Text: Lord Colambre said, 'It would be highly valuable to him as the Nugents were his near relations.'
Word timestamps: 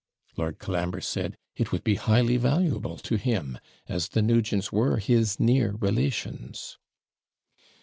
Lord 0.35 0.57
Colambre 0.57 0.99
said, 1.01 1.35
'It 1.57 1.71
would 1.71 1.83
be 1.83 1.93
highly 1.93 2.35
valuable 2.37 2.97
to 2.97 3.17
him 3.17 3.59
as 3.87 4.09
the 4.09 4.23
Nugents 4.23 4.71
were 4.71 4.97
his 4.97 5.39
near 5.39 5.73
relations.' 5.73 6.79